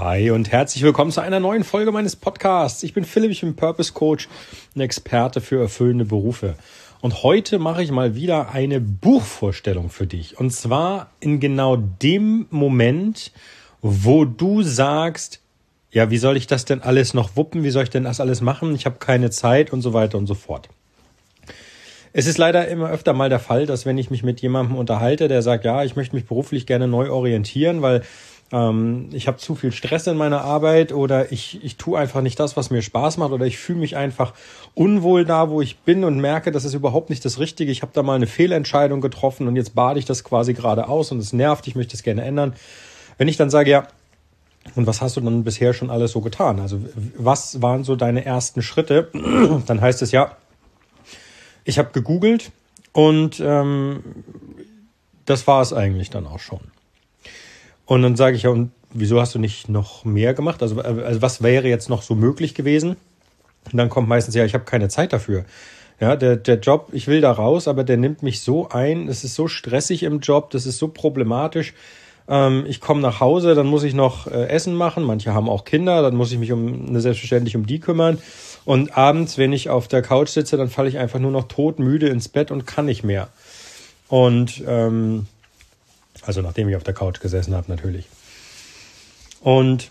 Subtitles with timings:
[0.00, 2.84] Hi und herzlich willkommen zu einer neuen Folge meines Podcasts.
[2.84, 4.28] Ich bin Philipp, ich bin Purpose Coach,
[4.76, 6.54] ein Experte für erfüllende Berufe.
[7.00, 10.38] Und heute mache ich mal wieder eine Buchvorstellung für dich.
[10.38, 13.32] Und zwar in genau dem Moment,
[13.82, 15.40] wo du sagst,
[15.90, 17.64] ja, wie soll ich das denn alles noch wuppen?
[17.64, 18.76] Wie soll ich denn das alles machen?
[18.76, 20.68] Ich habe keine Zeit und so weiter und so fort.
[22.12, 25.26] Es ist leider immer öfter mal der Fall, dass wenn ich mich mit jemandem unterhalte,
[25.26, 28.02] der sagt, ja, ich möchte mich beruflich gerne neu orientieren, weil
[28.50, 32.40] ähm, ich habe zu viel Stress in meiner Arbeit oder ich, ich tue einfach nicht
[32.40, 34.32] das, was mir Spaß macht oder ich fühle mich einfach
[34.74, 37.70] unwohl da, wo ich bin und merke, das ist überhaupt nicht das Richtige.
[37.70, 41.12] Ich habe da mal eine Fehlentscheidung getroffen und jetzt bade ich das quasi gerade aus
[41.12, 42.54] und es nervt, ich möchte es gerne ändern.
[43.18, 43.88] Wenn ich dann sage, ja,
[44.74, 46.60] und was hast du dann bisher schon alles so getan?
[46.60, 46.80] Also
[47.16, 49.08] was waren so deine ersten Schritte?
[49.66, 50.36] Dann heißt es ja,
[51.64, 52.50] ich habe gegoogelt
[52.92, 54.02] und ähm,
[55.24, 56.60] das war es eigentlich dann auch schon.
[57.88, 60.62] Und dann sage ich ja, und wieso hast du nicht noch mehr gemacht?
[60.62, 62.96] Also, also was wäre jetzt noch so möglich gewesen?
[63.72, 65.46] Und dann kommt meistens, ja, ich habe keine Zeit dafür.
[65.98, 69.24] Ja, der, der Job, ich will da raus, aber der nimmt mich so ein, es
[69.24, 71.72] ist so stressig im Job, das ist so problematisch.
[72.28, 75.64] Ähm, ich komme nach Hause, dann muss ich noch äh, Essen machen, manche haben auch
[75.64, 78.18] Kinder, dann muss ich mich um eine selbstverständlich um die kümmern.
[78.66, 81.78] Und abends, wenn ich auf der Couch sitze, dann falle ich einfach nur noch tot,
[81.78, 83.28] müde ins Bett und kann nicht mehr.
[84.08, 85.26] Und ähm,
[86.24, 88.06] also nachdem ich auf der Couch gesessen habe, natürlich.
[89.40, 89.90] Und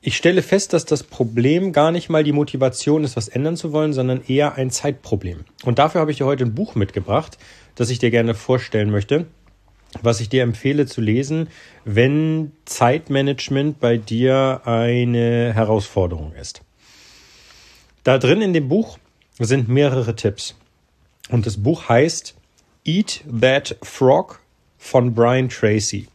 [0.00, 3.72] ich stelle fest, dass das Problem gar nicht mal die Motivation ist, was ändern zu
[3.72, 5.44] wollen, sondern eher ein Zeitproblem.
[5.64, 7.38] Und dafür habe ich dir heute ein Buch mitgebracht,
[7.74, 9.26] das ich dir gerne vorstellen möchte,
[10.02, 11.48] was ich dir empfehle zu lesen,
[11.84, 16.62] wenn Zeitmanagement bei dir eine Herausforderung ist.
[18.04, 18.98] Da drin in dem Buch
[19.40, 20.54] sind mehrere Tipps.
[21.30, 22.36] Und das Buch heißt
[22.84, 24.40] Eat That Frog
[24.78, 26.08] von Brian Tracy.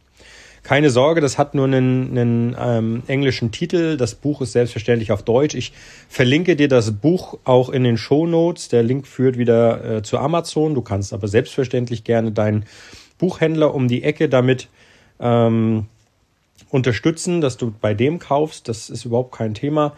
[0.62, 3.96] Keine Sorge, das hat nur einen, einen ähm, englischen Titel.
[3.96, 5.56] Das Buch ist selbstverständlich auf Deutsch.
[5.56, 5.72] Ich
[6.08, 8.68] verlinke dir das Buch auch in den Show Notes.
[8.68, 10.74] Der Link führt wieder äh, zu Amazon.
[10.74, 12.64] Du kannst aber selbstverständlich gerne deinen
[13.18, 14.68] Buchhändler um die Ecke damit
[15.18, 15.86] ähm,
[16.70, 18.68] unterstützen, dass du bei dem kaufst.
[18.68, 19.94] Das ist überhaupt kein Thema.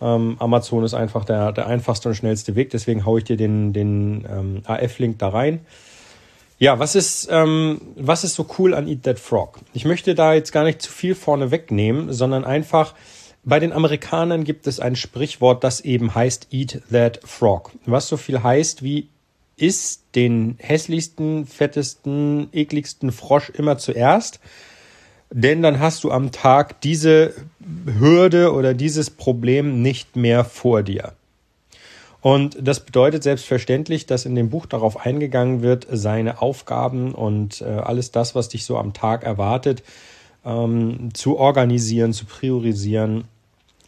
[0.00, 2.70] Ähm, Amazon ist einfach der, der einfachste und schnellste Weg.
[2.70, 5.60] Deswegen haue ich dir den, den ähm, AF-Link da rein.
[6.58, 9.58] Ja, was ist, ähm, was ist so cool an Eat That Frog?
[9.74, 12.94] Ich möchte da jetzt gar nicht zu viel vorne wegnehmen, sondern einfach,
[13.44, 17.72] bei den Amerikanern gibt es ein Sprichwort, das eben heißt Eat That Frog.
[17.84, 19.08] Was so viel heißt wie
[19.56, 24.40] isst den hässlichsten, fettesten, ekligsten Frosch immer zuerst,
[25.30, 27.34] denn dann hast du am Tag diese
[27.98, 31.12] Hürde oder dieses Problem nicht mehr vor dir.
[32.26, 37.66] Und das bedeutet selbstverständlich, dass in dem Buch darauf eingegangen wird, seine Aufgaben und äh,
[37.66, 39.84] alles das, was dich so am Tag erwartet,
[40.44, 43.26] ähm, zu organisieren, zu priorisieren,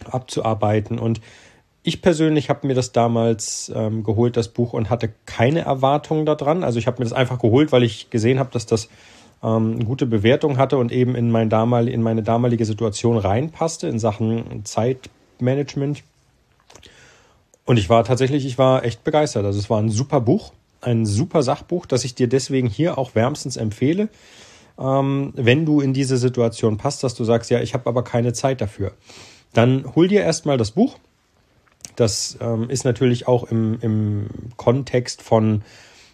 [0.08, 1.00] abzuarbeiten.
[1.00, 1.20] Und
[1.82, 6.62] ich persönlich habe mir das damals ähm, geholt, das Buch, und hatte keine Erwartungen daran.
[6.62, 8.88] Also ich habe mir das einfach geholt, weil ich gesehen habe, dass das
[9.42, 13.88] ähm, eine gute Bewertung hatte und eben in, mein damal in meine damalige Situation reinpasste
[13.88, 16.04] in Sachen Zeitmanagement.
[17.68, 19.44] Und ich war tatsächlich, ich war echt begeistert.
[19.44, 23.14] Also es war ein super Buch, ein super Sachbuch, das ich dir deswegen hier auch
[23.14, 24.08] wärmstens empfehle,
[24.78, 28.32] ähm, wenn du in diese Situation passt, dass du sagst, ja, ich habe aber keine
[28.32, 28.92] Zeit dafür.
[29.52, 30.96] Dann hol dir erstmal das Buch.
[31.94, 35.60] Das ähm, ist natürlich auch im, im Kontext von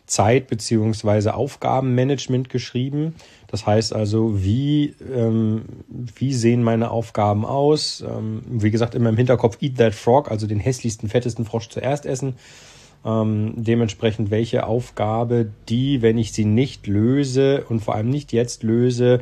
[0.07, 3.15] Zeit beziehungsweise Aufgabenmanagement geschrieben.
[3.47, 8.05] Das heißt also, wie, ähm, wie sehen meine Aufgaben aus?
[8.07, 12.05] Ähm, wie gesagt, immer im Hinterkopf Eat That Frog, also den hässlichsten, fettesten Frosch zuerst
[12.05, 12.35] essen.
[13.05, 18.63] Ähm, dementsprechend welche Aufgabe, die, wenn ich sie nicht löse und vor allem nicht jetzt
[18.63, 19.21] löse,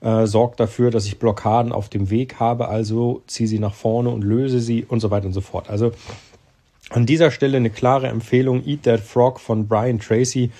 [0.00, 4.10] äh, sorgt dafür, dass ich Blockaden auf dem Weg habe, also ziehe sie nach vorne
[4.10, 5.70] und löse sie und so weiter und so fort.
[5.70, 5.92] Also
[6.94, 10.52] an dieser Stelle eine klare Empfehlung, Eat That Frog von Brian Tracy.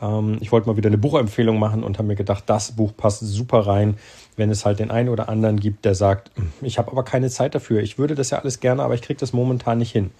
[0.00, 3.20] Ähm, ich wollte mal wieder eine Buchempfehlung machen und habe mir gedacht, das Buch passt
[3.22, 3.96] super rein,
[4.36, 7.28] wenn es halt den einen oder anderen gibt, der sagt, hm, ich habe aber keine
[7.28, 7.82] Zeit dafür.
[7.82, 10.10] Ich würde das ja alles gerne, aber ich kriege das momentan nicht hin.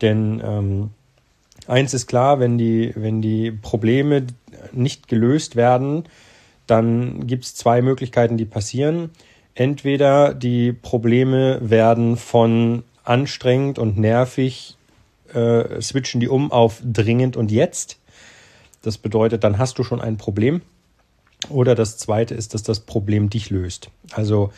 [0.00, 0.90] Denn ähm,
[1.66, 4.26] eins ist klar, wenn die, wenn die Probleme
[4.72, 6.04] nicht gelöst werden,
[6.66, 9.10] dann gibt es zwei Möglichkeiten, die passieren.
[9.54, 14.78] Entweder die Probleme werden von anstrengend und nervig
[15.34, 17.98] äh, switchen die um auf dringend und jetzt.
[18.82, 20.62] Das bedeutet, dann hast du schon ein Problem.
[21.48, 23.90] Oder das zweite ist, dass das Problem dich löst.
[24.12, 24.52] Also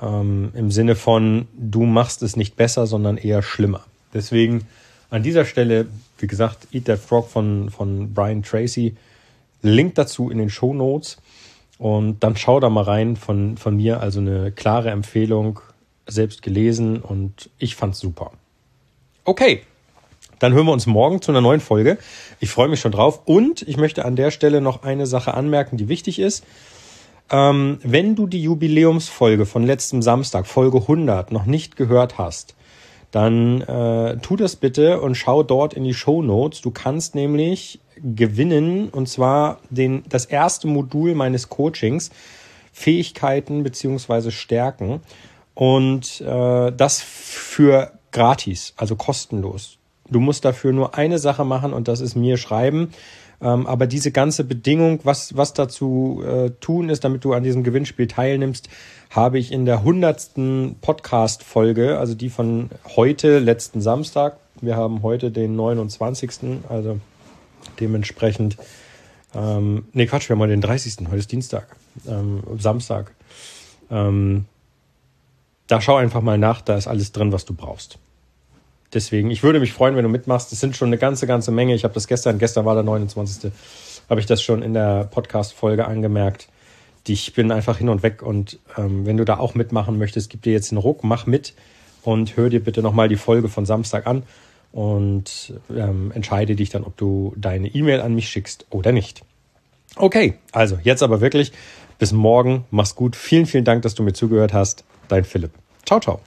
[0.00, 3.84] ähm, im Sinne von, du machst es nicht besser, sondern eher schlimmer.
[4.12, 4.66] Deswegen
[5.10, 5.86] an dieser Stelle,
[6.18, 8.96] wie gesagt, Eat That Frog von, von Brian Tracy.
[9.62, 11.16] Link dazu in den Show Notes.
[11.78, 14.00] Und dann schau da mal rein von, von mir.
[14.00, 15.60] Also eine klare Empfehlung.
[16.08, 18.32] selbst gelesen und ich fand's super.
[19.24, 19.62] Okay,
[20.38, 21.98] dann hören wir uns morgen zu einer neuen Folge.
[22.40, 25.76] Ich freue mich schon drauf und ich möchte an der Stelle noch eine Sache anmerken,
[25.76, 26.44] die wichtig ist.
[27.30, 32.54] Ähm, wenn du die Jubiläumsfolge von letztem Samstag, Folge 100, noch nicht gehört hast,
[33.10, 36.60] dann äh, tu das bitte und schau dort in die Show Notes.
[36.60, 42.10] Du kannst nämlich gewinnen und zwar den, das erste Modul meines Coachings,
[42.72, 45.00] Fähigkeiten beziehungsweise Stärken
[45.54, 49.77] und äh, das für gratis, also kostenlos.
[50.10, 52.90] Du musst dafür nur eine Sache machen und das ist mir schreiben.
[53.40, 57.62] Ähm, aber diese ganze Bedingung, was, was dazu äh, tun ist, damit du an diesem
[57.62, 58.68] Gewinnspiel teilnimmst,
[59.10, 64.38] habe ich in der hundertsten Podcast-Folge, also die von heute, letzten Samstag.
[64.60, 66.30] Wir haben heute den 29.
[66.68, 66.98] Also
[67.78, 68.56] dementsprechend,
[69.34, 71.06] ähm, nee, Quatsch, wir haben heute den 30.
[71.06, 71.76] Heute ist Dienstag,
[72.08, 73.14] ähm, Samstag.
[73.88, 74.46] Ähm,
[75.68, 77.98] da schau einfach mal nach, da ist alles drin, was du brauchst
[78.92, 80.52] deswegen, ich würde mich freuen, wenn du mitmachst.
[80.52, 81.74] Es sind schon eine ganze, ganze Menge.
[81.74, 83.52] Ich habe das gestern, gestern war der 29.
[84.08, 86.48] habe ich das schon in der Podcast-Folge angemerkt.
[87.06, 90.42] Ich bin einfach hin und weg und ähm, wenn du da auch mitmachen möchtest, gib
[90.42, 91.54] dir jetzt einen Ruck, mach mit
[92.02, 94.24] und hör dir bitte nochmal die Folge von Samstag an
[94.72, 99.22] und ähm, entscheide dich dann, ob du deine E-Mail an mich schickst oder nicht.
[99.96, 101.52] Okay, also jetzt aber wirklich
[101.98, 102.64] bis morgen.
[102.70, 103.16] Mach's gut.
[103.16, 104.84] Vielen, vielen Dank, dass du mir zugehört hast.
[105.08, 105.52] Dein Philipp.
[105.84, 106.20] Ciao, ciao.